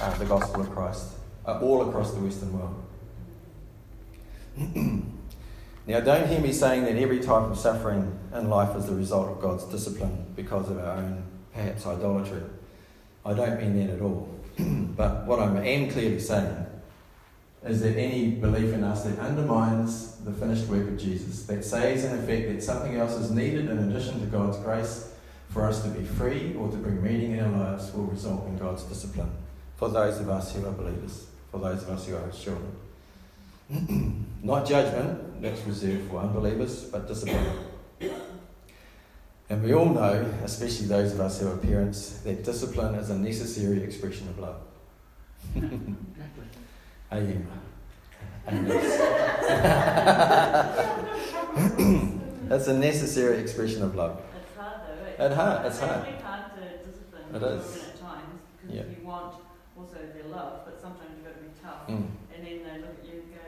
[0.00, 1.04] uh, the gospel of Christ
[1.46, 2.82] uh, all across the Western world.
[5.90, 9.28] now, don't hear me saying that every type of suffering in life is the result
[9.28, 12.42] of God's discipline because of our own, perhaps, idolatry.
[13.26, 14.28] I don't mean that at all.
[14.58, 16.64] but what I am clearly saying
[17.64, 22.04] is that any belief in us that undermines the finished work of Jesus, that says
[22.04, 25.12] in effect that something else is needed in addition to God's grace
[25.48, 28.56] for us to be free or to bring meaning in our lives will result in
[28.56, 29.32] God's discipline
[29.76, 32.76] for those of us who are believers, for those of us who are His children.
[34.42, 37.46] Not judgment, that's reserved for unbelievers, but discipline.
[39.48, 43.18] And we all know, especially those of us who are parents, that discipline is a
[43.18, 44.60] necessary expression of love.
[47.12, 47.44] You?
[52.50, 54.22] it's a necessary expression of love.
[54.36, 55.24] It's hard though.
[55.24, 55.66] It's hard.
[55.66, 56.08] It's hard.
[56.08, 57.64] It's hard to discipline it is.
[57.64, 58.82] children at times because yeah.
[58.90, 59.34] you want
[59.76, 61.86] also their love, but sometimes you've got to be tough.
[61.88, 62.08] Mm.
[62.34, 63.44] And then they look at you and go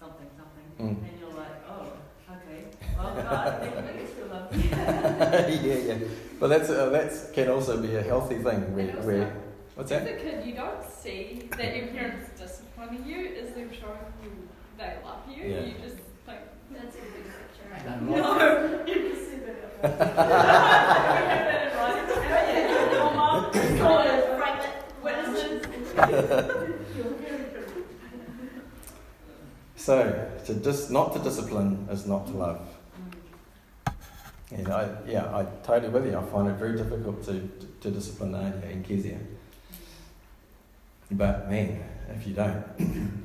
[0.00, 1.08] something, something, mm.
[1.08, 1.92] and you're like, oh,
[2.30, 2.60] okay,
[2.96, 3.01] well, God, I still love you.
[4.52, 5.98] yeah, yeah.
[6.40, 9.36] But that's uh, that's can also be a healthy thing where, where
[9.74, 14.12] what's as a kid, you don't see that your parents disciplining you as they're showing
[14.22, 14.48] you
[14.78, 15.44] they love you.
[15.44, 15.60] Yeah.
[15.60, 15.96] You just
[16.26, 16.40] think
[16.72, 17.84] That's a good picture, right?
[17.84, 18.14] Don't no.
[18.86, 19.56] you can see that.
[22.92, 24.22] Your mom saw it.
[25.02, 25.62] Witnesses.
[29.76, 32.60] So to dis- not to discipline is not to love.
[34.54, 36.18] And I, yeah, I totally with you.
[36.18, 39.18] I find it very difficult to, to, to discipline Nadia and Kezia.
[41.10, 42.64] But man, if you don't,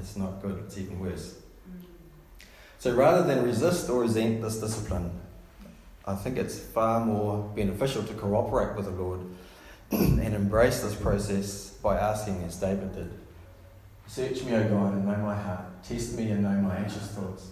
[0.00, 0.62] it's not good.
[0.66, 1.34] It's even worse.
[1.68, 1.82] Mm.
[2.78, 5.10] So rather than resist or resent this discipline,
[6.06, 9.20] I think it's far more beneficial to cooperate with the Lord
[9.90, 13.10] and embrace this process by asking, as David did,
[14.06, 15.82] Search me, O God, and know my heart.
[15.82, 17.48] Test me and know my anxious thoughts.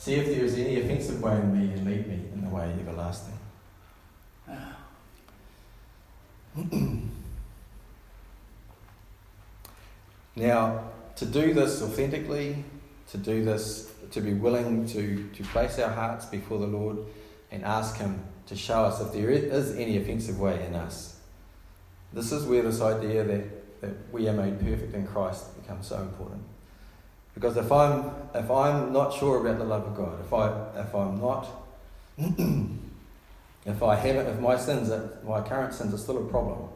[0.00, 2.74] See if there is any offensive way in me and lead me in the way
[2.80, 3.38] everlasting.
[10.36, 10.84] now,
[11.16, 12.64] to do this authentically,
[13.10, 16.96] to do this, to be willing to, to place our hearts before the Lord
[17.50, 21.18] and ask Him to show us if there is any offensive way in us.
[22.14, 25.98] This is where this idea that, that we are made perfect in Christ becomes so
[25.98, 26.42] important.
[27.34, 30.94] Because if I'm if I'm not sure about the love of God, if I if
[30.94, 31.46] I'm not
[33.66, 34.90] if I haven't if my sins
[35.24, 36.68] my current sins are still a problem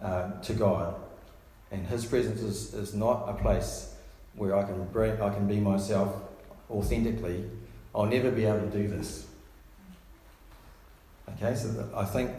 [0.00, 0.94] uh, to God,
[1.70, 3.94] and His presence is, is not a place
[4.34, 6.14] where I can bring I can be myself
[6.70, 7.44] authentically,
[7.94, 9.26] I'll never be able to do this.
[11.30, 12.30] Okay, so I think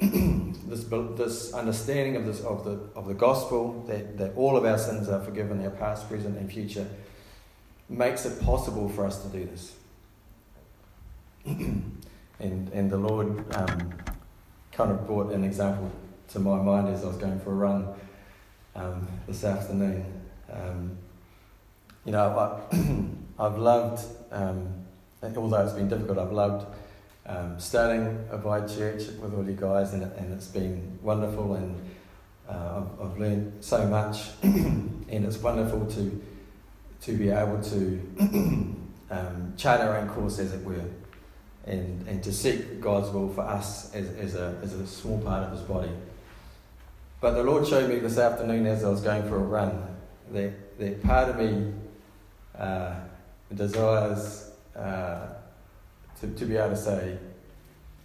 [0.70, 0.84] this,
[1.16, 5.08] this understanding of, this, of, the, of the gospel, that, that all of our sins
[5.08, 6.86] are forgiven, our past, present, and future,
[7.88, 9.74] makes it possible for us to do this.
[11.44, 12.00] and,
[12.38, 13.94] and the Lord um,
[14.72, 15.90] kind of brought an example
[16.28, 17.88] to my mind as I was going for a run
[18.76, 20.04] um, this afternoon.
[20.52, 20.96] Um,
[22.04, 22.76] you know, I,
[23.44, 24.86] I've loved, um,
[25.22, 26.66] although it's been difficult, I've loved
[27.26, 31.80] um, starting Abide Church with all you guys, and, and it's been wonderful, and
[32.48, 36.22] uh, I've, I've learned so much, and it's wonderful to
[37.02, 38.00] to be able to
[39.10, 40.84] um, chart our own course, as it were,
[41.66, 45.44] and, and to seek God's will for us as, as, a, as a small part
[45.44, 45.90] of His body.
[47.20, 49.96] But the Lord showed me this afternoon as I was going for a run
[50.32, 51.72] that, that part of me
[52.58, 52.96] uh,
[53.54, 54.50] desires.
[54.76, 55.28] Uh,
[56.20, 57.18] to, to be able to say,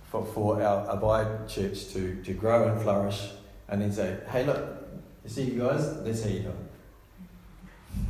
[0.10, 3.30] for, for our Abide church to, to grow and flourish,
[3.68, 4.60] and then say, hey, look,
[5.24, 6.56] you see, you guys, that's how you do it.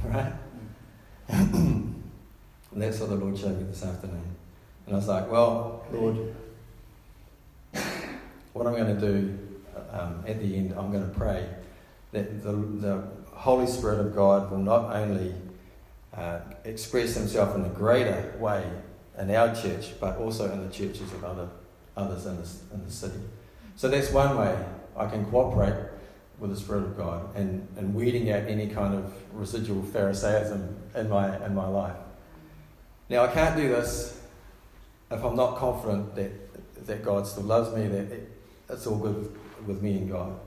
[0.04, 0.34] Right?
[1.30, 2.04] and
[2.76, 4.36] that's what the Lord showed me this afternoon.
[4.86, 6.36] And I was like, well, Lord,
[8.54, 9.40] what I'm going to do
[9.92, 11.48] um, at the end, I'm going to pray
[12.12, 15.34] that the, the Holy Spirit of God will not only
[16.14, 18.70] uh, express Himself in a greater way
[19.18, 21.50] in our church, but also in the churches of other
[21.98, 23.20] others in, this, in the city.
[23.76, 24.58] So that's one way
[24.98, 25.76] I can cooperate
[26.40, 31.10] with the Spirit of God and, and weeding out any kind of residual Pharisaism in
[31.10, 31.96] my, in my life.
[33.10, 34.20] Now, I can't do this
[35.12, 38.32] if I'm not confident that, that God still loves me, that it,
[38.70, 40.38] it's all good with, with me and God.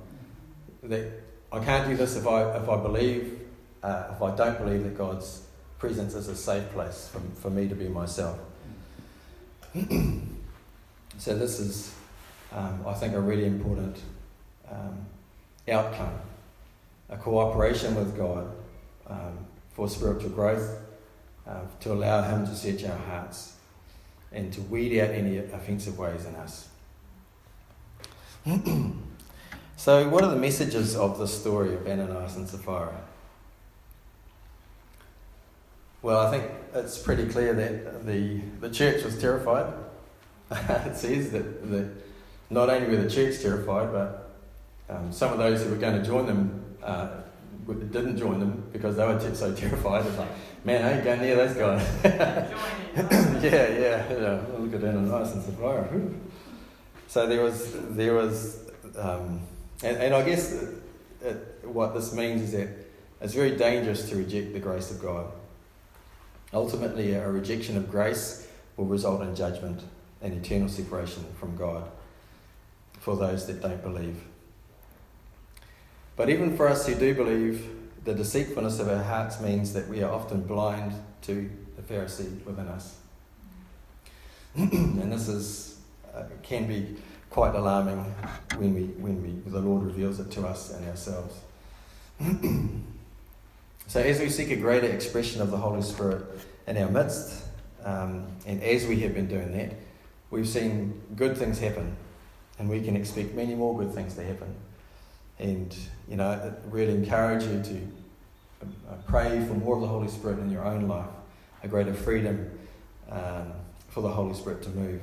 [0.83, 1.11] That
[1.53, 3.41] I can't do this if I, if I believe,
[3.83, 5.43] uh, if I don't believe that God's
[5.79, 8.39] presence is a safe place for, for me to be myself.
[11.19, 11.95] so this is,
[12.53, 13.99] um, I think, a really important
[14.71, 15.07] um,
[15.69, 16.15] outcome,
[17.11, 18.51] a cooperation with God
[19.07, 20.79] um, for spiritual growth,
[21.47, 23.55] uh, to allow Him to search our hearts
[24.33, 26.69] and to weed out any offensive ways in us.
[29.77, 33.03] so, what are the messages of the story of Ananias and Sapphira?
[36.01, 39.73] Well, I think it's pretty clear that the, the church was terrified.
[40.51, 41.89] it says that, that
[42.51, 44.31] not only were the church terrified, but
[44.89, 47.09] um, some of those who were going to join them uh,
[47.67, 50.07] didn't join them because they were so terrified.
[50.07, 50.29] It's like,
[50.65, 51.87] man, I ain't going near those guys.
[52.05, 54.43] yeah, yeah, yeah.
[54.57, 55.89] Look at Ananias and Sapphira.
[57.09, 59.41] So there was, there was, um,
[59.83, 60.75] and, and I guess it,
[61.23, 62.69] it, what this means is that
[63.21, 65.27] it's very dangerous to reject the grace of God.
[66.53, 69.83] Ultimately, a rejection of grace will result in judgment
[70.23, 71.91] and eternal separation from God
[73.01, 74.23] for those that don't believe.
[76.17, 77.69] But even for us who do believe,
[78.05, 82.67] the deceitfulness of our hearts means that we are often blind to the Pharisee within
[82.69, 82.97] us.
[84.55, 85.79] and this is,
[86.15, 86.97] uh, can be
[87.31, 87.99] quite alarming
[88.57, 91.35] when, we, when we, the Lord reveals it to us and ourselves.
[93.89, 96.23] so, as we seek a greater expression of the Holy Spirit
[96.67, 97.43] in our midst,
[97.85, 99.73] um, and as we have been doing that,
[100.31, 101.97] we've seen good things happen,
[102.59, 104.55] and we can expect many more good things to happen.
[105.39, 105.75] And,
[106.07, 107.89] you know, really encourage you to
[108.91, 111.09] uh, pray for more of the Holy Spirit in your own life,
[111.63, 112.51] a greater freedom
[113.11, 113.53] um,
[113.89, 115.01] for the Holy Spirit to move,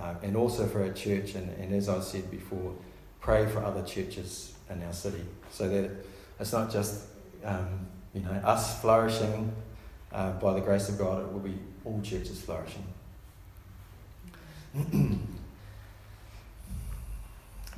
[0.00, 1.34] um, and also for our church.
[1.34, 2.72] And, and as I said before,
[3.20, 5.90] pray for other churches in our city so that
[6.38, 7.06] it's not just,
[7.44, 9.52] um, you know, us flourishing
[10.12, 12.84] uh, by the grace of God, it will be all churches flourishing.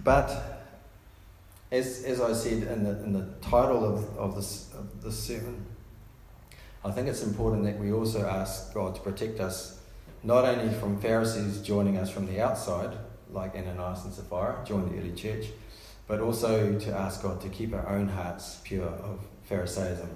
[0.05, 0.65] but
[1.71, 5.65] as, as I said in the, in the title of, of, this, of this sermon,
[6.85, 9.81] I think it's important that we also ask God to protect us
[10.23, 12.97] not only from Pharisees joining us from the outside,
[13.31, 15.47] like Ananias and Sapphira joined the early church,
[16.07, 20.09] but also to ask God to keep our own hearts pure of Pharisaism.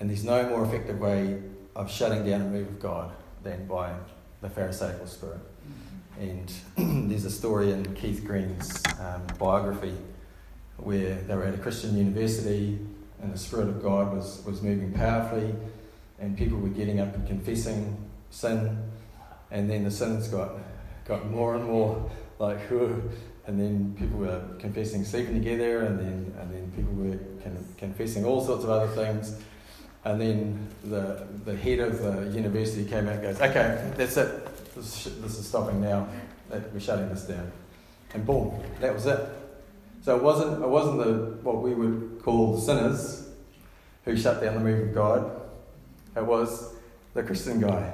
[0.00, 1.40] And there's no more effective way
[1.76, 3.92] of shutting down a move of God than by
[4.40, 5.40] the Pharisaical spirit.
[6.18, 6.52] And
[7.10, 9.94] there's a story in Keith Green's um, biography
[10.78, 12.78] where they were at a Christian university
[13.22, 15.54] and the Spirit of God was, was moving powerfully,
[16.18, 17.96] and people were getting up and confessing
[18.30, 18.78] sin,
[19.50, 20.52] and then the sins got,
[21.04, 26.54] got more and more like, and then people were confessing sleeping together, and then, and
[26.54, 29.36] then people were con- confessing all sorts of other things.
[30.04, 34.74] And then the, the head of the university came out and goes, Okay, that's it.
[34.74, 36.08] This, this is stopping now.
[36.50, 37.52] We're shutting this down.
[38.14, 39.20] And boom, that was it.
[40.02, 43.28] So it wasn't, it wasn't the, what we would call sinners
[44.04, 45.40] who shut down the move of God.
[46.16, 46.74] It was
[47.14, 47.92] the Christian guy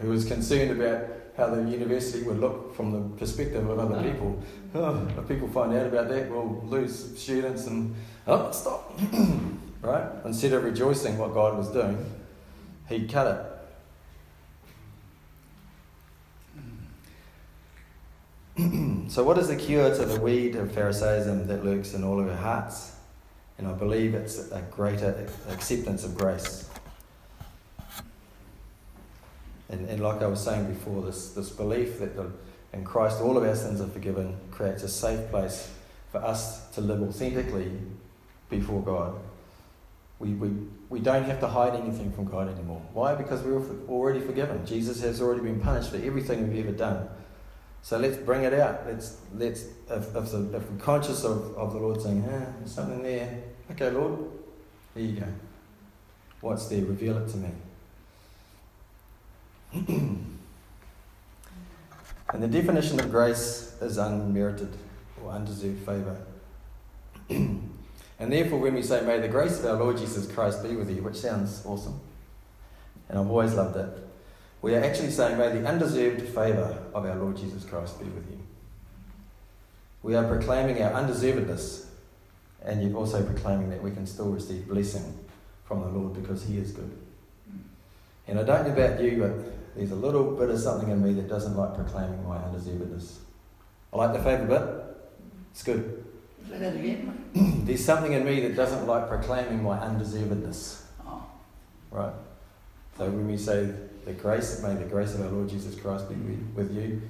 [0.00, 4.42] who was concerned about how the university would look from the perspective of other people.
[4.74, 7.94] Oh, if people find out about that, we'll lose students and,
[8.26, 8.98] oh, stop.
[9.82, 10.06] right?
[10.24, 12.04] Instead of rejoicing what God was doing,
[12.88, 13.46] he cut it.
[19.08, 22.28] so, what is the cure to the weed of Pharisaism that lurks in all of
[22.28, 22.96] our hearts?
[23.58, 26.68] And I believe it's a greater acceptance of grace.
[29.68, 32.30] And, and like I was saying before, this, this belief that the,
[32.72, 35.70] in Christ all of our sins are forgiven creates a safe place
[36.10, 37.70] for us to live authentically
[38.48, 39.14] before God.
[40.20, 40.50] We, we,
[40.90, 42.82] we don't have to hide anything from God anymore.
[42.92, 43.14] Why?
[43.14, 44.64] Because we're already forgiven.
[44.66, 47.08] Jesus has already been punished for everything we've ever done.
[47.82, 48.86] So let's bring it out.
[48.86, 52.72] Let's, let's, if, if, the, if we're conscious of, of the Lord saying, ah, there's
[52.72, 54.18] something there, okay, Lord,
[54.94, 55.26] there you go.
[56.42, 56.84] What's there?
[56.84, 57.50] Reveal it to me.
[62.34, 64.76] and the definition of grace is unmerited
[65.22, 66.20] or undeserved favour.
[68.20, 70.94] and therefore, when we say, May the grace of our Lord Jesus Christ be with
[70.94, 71.98] you, which sounds awesome,
[73.08, 73.88] and I've always loved it,
[74.60, 78.30] we are actually saying, May the undeserved favour of our Lord Jesus Christ be with
[78.30, 78.38] you.
[80.02, 81.86] We are proclaiming our undeservedness,
[82.62, 85.18] and yet also proclaiming that we can still receive blessing
[85.64, 86.90] from the Lord because He is good.
[88.28, 91.14] And I don't know about you, but there's a little bit of something in me
[91.14, 93.16] that doesn't like proclaiming my undeservedness.
[93.94, 95.08] I like the favour bit,
[95.52, 96.04] it's good.
[96.50, 97.24] Say that again.
[97.64, 100.82] there's something in me that doesn't like proclaiming my undeservedness.
[101.06, 101.24] Oh.
[101.92, 102.12] Right?
[102.98, 103.72] So when we say
[104.04, 106.52] the grace, may the grace of our Lord Jesus Christ be mm.
[106.54, 107.02] with you,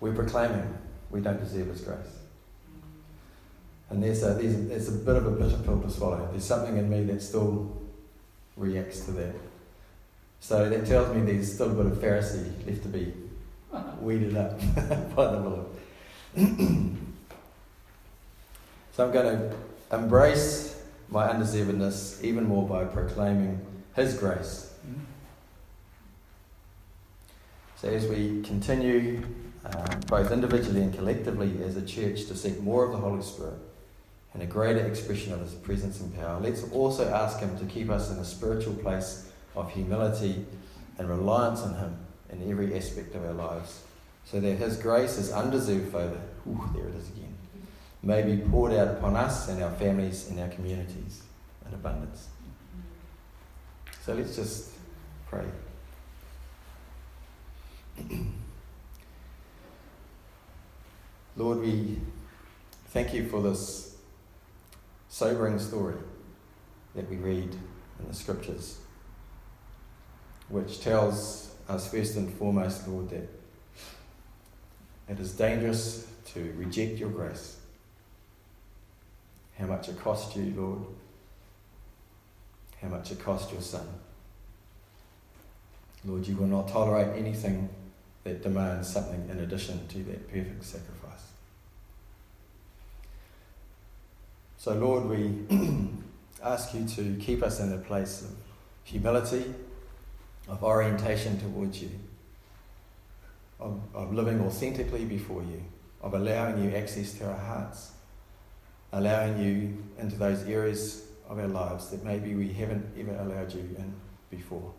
[0.00, 0.78] we're proclaiming
[1.10, 2.18] we don't deserve His grace.
[3.88, 6.28] And there's a, there's, a, there's a bit of a bitter pill to swallow.
[6.30, 7.74] There's something in me that still
[8.58, 9.34] reacts to that.
[10.40, 13.14] So that tells me there's still a bit of Pharisee left to be
[14.00, 14.58] weeded up
[15.16, 15.66] by the Lord.
[18.92, 19.56] so I'm going to
[19.96, 23.60] embrace my undeservedness even more by proclaiming
[23.94, 24.68] His grace.
[27.76, 29.24] So as we continue,
[29.64, 33.58] um, both individually and collectively as a church, to seek more of the Holy Spirit
[34.34, 36.38] and a greater expression of His presence and power.
[36.40, 40.46] Let's also ask Him to keep us in a spiritual place of humility
[40.96, 41.96] and reliance on Him
[42.30, 43.82] in every aspect of our lives,
[44.24, 46.20] so that His grace is undeserved favour.
[46.46, 47.31] Ooh, there it is again.
[48.02, 51.22] May be poured out upon us and our families and our communities
[51.66, 52.28] in abundance.
[54.04, 54.70] So let's just
[55.28, 55.44] pray.
[61.36, 61.98] Lord, we
[62.88, 63.96] thank you for this
[65.08, 65.94] sobering story
[66.94, 68.78] that we read in the scriptures,
[70.48, 73.28] which tells us first and foremost, Lord, that
[75.08, 77.58] it is dangerous to reject your grace.
[79.58, 80.86] How much it cost you, Lord.
[82.80, 83.86] How much it cost your Son.
[86.04, 87.68] Lord, you will not tolerate anything
[88.24, 91.02] that demands something in addition to that perfect sacrifice.
[94.58, 95.34] So, Lord, we
[96.42, 98.30] ask you to keep us in a place of
[98.84, 99.52] humility,
[100.48, 101.90] of orientation towards you,
[103.58, 105.62] of, of living authentically before you,
[106.00, 107.92] of allowing you access to our hearts,
[108.92, 113.60] allowing you into those areas of our lives that maybe we haven't ever allowed you
[113.60, 113.94] in
[114.30, 114.72] before.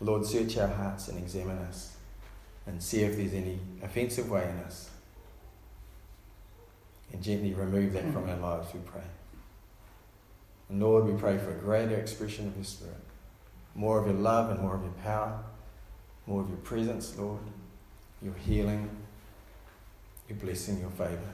[0.00, 1.96] Lord, search our hearts and examine us
[2.66, 4.90] and see if there's any offensive way in us
[7.12, 9.00] and gently remove that from our lives, we pray.
[10.68, 12.94] And Lord, we pray for a greater expression of your Spirit,
[13.74, 15.40] more of your love and more of your power,
[16.26, 17.40] more of your presence, Lord,
[18.22, 18.88] your healing,
[20.28, 21.32] your blessing, your favour.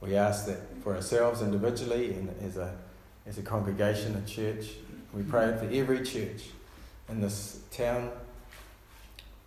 [0.00, 2.74] We ask that for ourselves individually and as a,
[3.26, 4.70] as a congregation, a church.
[5.12, 6.44] We pray for every church
[7.08, 8.10] in this town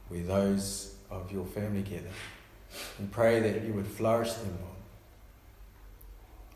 [0.09, 2.11] where those of your family gather.
[2.99, 4.73] We pray that you would flourish them, Lord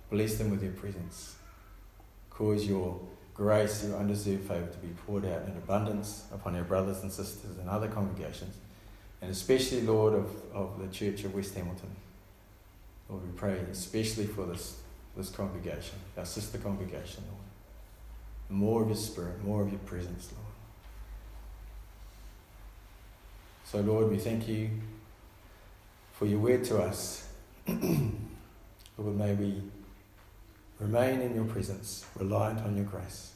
[0.09, 1.35] Bless them with your presence.
[2.29, 2.99] Cause your
[3.33, 7.57] grace, your undeserved favour to be poured out in abundance upon our brothers and sisters
[7.59, 8.55] and other congregations,
[9.21, 11.89] and especially, Lord, of, of the Church of West Hamilton.
[13.09, 14.79] Lord, we pray especially for this,
[15.15, 17.43] this congregation, our sister congregation, Lord.
[18.49, 20.45] More of your spirit, more of your presence, Lord.
[23.65, 24.69] So, Lord, we thank you
[26.13, 27.27] for your word to us.
[27.67, 29.61] Lord, may we
[30.79, 33.31] Remain in your presence, reliant on your grace.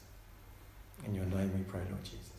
[1.04, 2.31] In your name we pray, Lord Jesus.